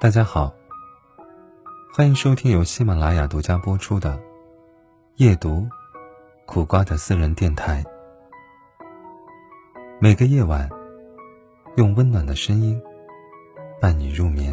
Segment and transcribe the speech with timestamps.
[0.00, 0.54] 大家好，
[1.92, 4.16] 欢迎收听由喜马拉雅独家播出的
[5.16, 5.68] 《夜读
[6.46, 7.82] 苦瓜的私人电台》。
[10.00, 10.70] 每个夜晚，
[11.76, 12.80] 用温暖的声音
[13.80, 14.52] 伴你入眠。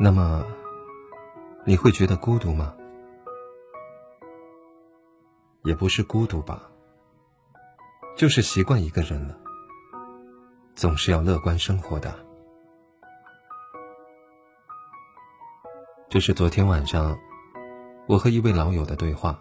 [0.00, 0.44] 那么，
[1.64, 2.74] 你会觉得孤独吗？
[5.62, 6.68] 也不是孤独吧。
[8.20, 9.34] 就是习惯一个人了，
[10.74, 12.14] 总是要乐观生活的。
[16.10, 17.18] 这是昨天晚上
[18.06, 19.40] 我和一位老友的对话。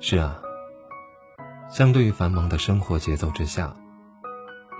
[0.00, 0.40] 是啊，
[1.68, 3.76] 相对于繁忙的生活节奏之下，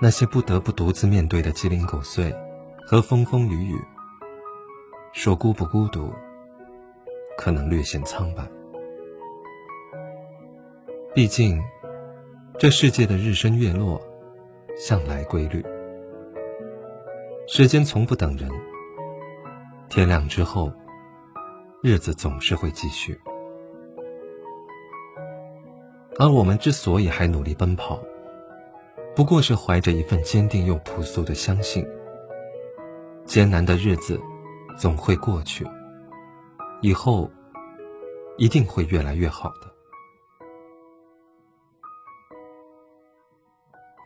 [0.01, 2.35] 那些不得不独自面对的鸡零狗碎
[2.83, 3.79] 和风风雨雨，
[5.13, 6.11] 说孤不孤独，
[7.37, 8.43] 可能略显苍白。
[11.15, 11.63] 毕竟，
[12.57, 14.01] 这世界的日升月落，
[14.75, 15.63] 向来规律。
[17.45, 18.49] 时间从不等人，
[19.89, 20.71] 天亮之后，
[21.83, 23.15] 日子总是会继续。
[26.17, 27.99] 而我们之所以还努力奔跑，
[29.15, 31.85] 不过是怀着一份坚定又朴素的相信：
[33.23, 34.19] 艰难的日子
[34.79, 35.63] 总会过去，
[36.81, 37.29] 以后
[38.37, 39.72] 一定会越来越好的。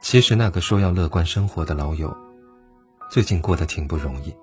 [0.09, 2.15] 其实那个说要乐观生活的老友，
[3.09, 4.33] 最近过得挺不容易。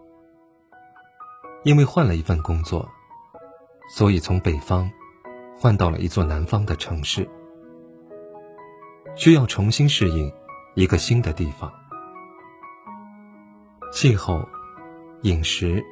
[1.62, 2.86] 因为换了一份工作，
[3.88, 4.90] 所以从北方
[5.56, 7.26] 换到了一座南方的城市，
[9.16, 10.30] 需要重新适应
[10.74, 11.72] 一个新的地方，
[13.90, 14.46] 气候、
[15.22, 15.82] 饮食、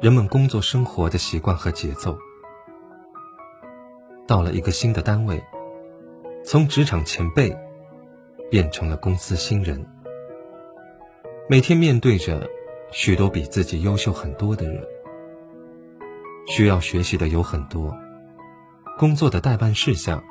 [0.00, 2.16] 人们工作生活的习惯和节奏。
[4.24, 5.44] 到了一个新的单位，
[6.44, 7.52] 从职场前辈。
[8.50, 9.86] 变成了公司新人，
[11.48, 12.48] 每天面对着
[12.90, 14.82] 许多比自己优秀很多的人，
[16.46, 17.94] 需要学习的有很多，
[18.96, 20.24] 工作的代办事项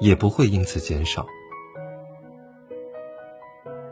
[0.00, 1.26] 也不会因此减少。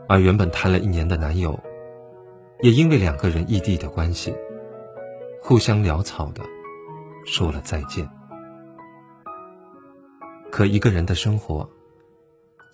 [0.07, 1.59] 而原本谈了一年的男友，
[2.61, 4.35] 也因为两个人异地的关系，
[5.41, 6.43] 互相潦草的
[7.25, 8.07] 说了再见。
[10.51, 11.67] 可一个人的生活。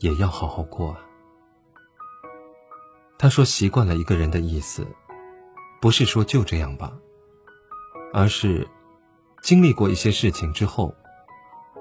[0.00, 1.00] 也要好好过啊。
[3.18, 4.86] 他说：“习惯了一个人的意思，
[5.78, 6.92] 不是说就这样吧，
[8.14, 8.66] 而是
[9.42, 10.94] 经历过一些事情之后，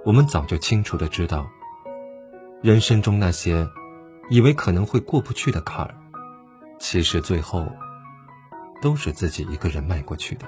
[0.05, 1.49] 我们早就清楚的知道，
[2.61, 3.65] 人生中那些
[4.29, 5.95] 以为可能会过不去的坎儿，
[6.77, 7.65] 其实最后
[8.81, 10.45] 都是自己一个人迈过去的。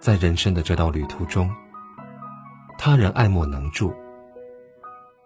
[0.00, 1.54] 在人生的这道旅途中，
[2.76, 3.94] 他人爱莫能助。”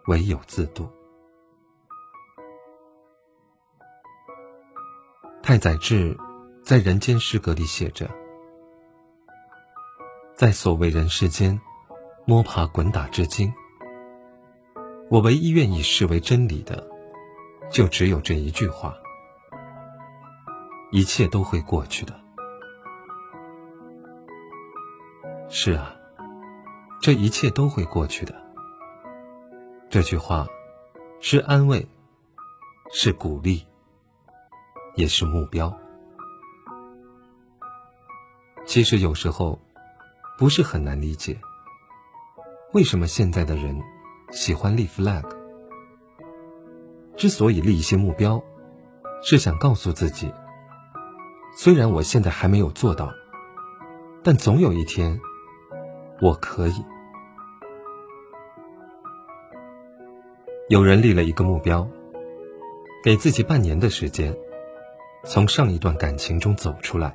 [0.06, 0.88] 唯有自渡。
[5.42, 6.16] 太宰治
[6.64, 8.08] 在《人间失格》里写着
[10.34, 11.58] ：“在所谓人世间
[12.24, 13.52] 摸爬滚打至今，
[15.10, 16.86] 我唯一愿意视为真理的，
[17.70, 18.94] 就只有这一句话：
[20.90, 22.18] 一切都会过去的。”
[25.50, 25.94] 是啊，
[27.00, 28.51] 这一切都会过去的。
[29.92, 30.46] 这句话，
[31.20, 31.86] 是安慰，
[32.94, 33.66] 是鼓励，
[34.94, 35.70] 也是目标。
[38.64, 39.60] 其实有时候，
[40.38, 41.38] 不是很难理解，
[42.72, 43.78] 为什么现在的人
[44.30, 45.22] 喜欢立 flag。
[47.14, 48.42] 之所以立一些目标，
[49.22, 50.32] 是想告诉自己，
[51.54, 53.12] 虽然我现在还没有做到，
[54.22, 55.20] 但总有一天，
[56.22, 56.82] 我可以。
[60.68, 61.86] 有人立了一个目标，
[63.02, 64.34] 给自己半年的时间，
[65.24, 67.12] 从上一段感情中走出来。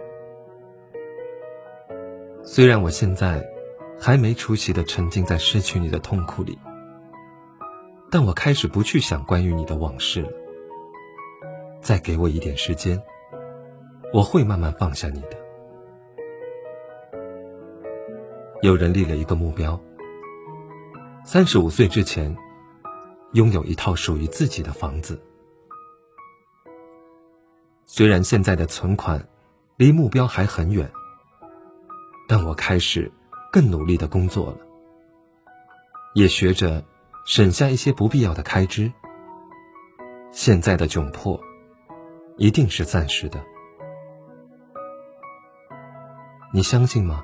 [2.44, 3.44] 虽然我现在
[4.00, 6.60] 还没出息的沉浸在失去你的痛苦里，
[8.12, 10.30] 但我开始不去想关于你的往事了。
[11.82, 13.02] 再给我一点时间，
[14.14, 15.38] 我会慢慢放下你的。
[18.62, 19.80] 有人立了一个目标，
[21.24, 22.36] 三十五岁之前。
[23.34, 25.22] 拥有一套属于自己的房子。
[27.86, 29.28] 虽然现在的存款
[29.78, 30.92] 离目标还很远，
[32.28, 33.12] 但我开始
[33.52, 34.58] 更努力的工作了，
[36.14, 36.84] 也学着
[37.26, 38.92] 省下一些不必要的开支。
[40.32, 41.40] 现在的窘迫，
[42.38, 43.44] 一定是暂时的。
[46.54, 47.24] 你相信吗？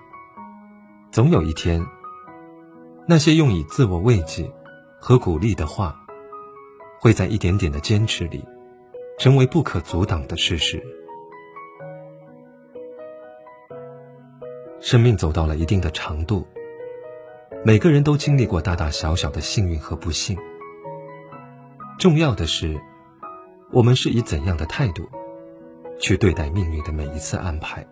[1.12, 1.86] 总有一天，
[3.08, 4.52] 那些用以自我慰藉
[5.06, 5.94] 和鼓励的话，
[6.98, 8.42] 会在一点点的坚持里，
[9.20, 10.82] 成为不可阻挡的事实。
[14.80, 16.48] 生命走到了一定的长度，
[17.66, 20.38] 每个人都经历过大大小小的幸运和不幸。
[22.00, 22.80] 重要的是，
[23.74, 25.04] 我们是以怎样的态度
[26.00, 27.86] 去对待命运的每一次安排。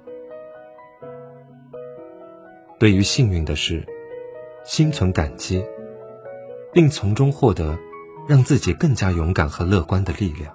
[2.79, 3.85] 对于幸运的事，
[4.63, 5.61] 心存感激，
[6.73, 7.77] 并从中获得
[8.27, 10.53] 让自己更加勇敢和乐观的力量，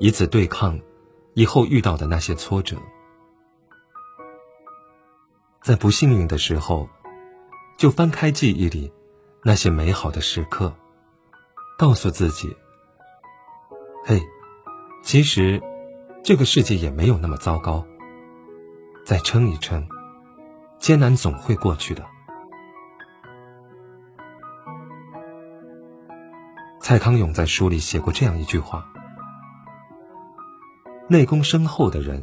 [0.00, 0.78] 以此对抗
[1.34, 2.76] 以后遇到的那些挫折。
[5.62, 6.88] 在不幸运的时候，
[7.76, 8.92] 就翻开记忆里
[9.42, 10.74] 那些美好的时刻，
[11.78, 12.54] 告诉自己
[14.04, 14.22] ：“嘿，
[15.02, 15.62] 其实
[16.22, 17.84] 这个世界也没有那么糟糕。
[19.04, 19.86] 再撑一撑，
[20.78, 22.04] 艰难总会过去的。”
[26.84, 28.86] 蔡康永在书里写过这样一句话
[31.08, 32.22] ：“内功深厚的人，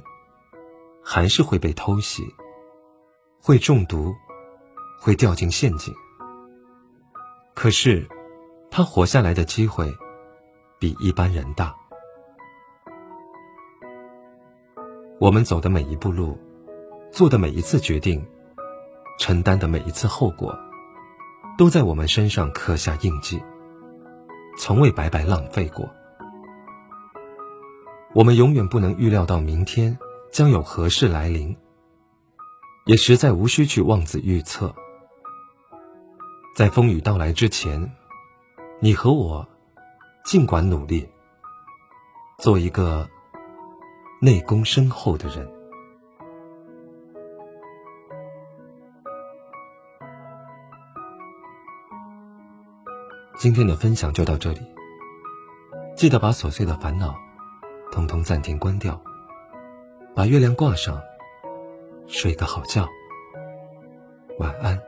[1.04, 2.24] 还是会被偷袭。”
[3.42, 4.14] 会中毒，
[5.00, 5.92] 会掉进陷阱。
[7.56, 8.08] 可是，
[8.70, 9.92] 他活下来的机会
[10.78, 11.76] 比一般人大。
[15.20, 16.38] 我们走的每一步路，
[17.12, 18.24] 做的每一次决定，
[19.18, 20.56] 承担的每一次后果，
[21.58, 23.42] 都在我们身上刻下印记，
[24.58, 25.90] 从未白白浪费过。
[28.14, 29.98] 我们永远不能预料到明天
[30.32, 31.56] 将有何事来临。
[32.86, 34.74] 也实在无需去妄自预测，
[36.56, 37.92] 在风雨到来之前，
[38.80, 39.48] 你和我
[40.26, 41.08] 尽管努力，
[42.40, 43.08] 做一个
[44.20, 45.61] 内功深厚的人。
[53.42, 54.60] 今天的分享就到这里，
[55.96, 57.16] 记得把琐碎的烦恼
[57.92, 59.02] 通通暂停关掉，
[60.14, 61.02] 把月亮挂上。
[62.06, 62.88] 睡个好觉，
[64.38, 64.80] 晚安。